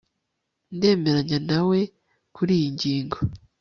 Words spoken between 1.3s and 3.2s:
nawe kuriyi ngingo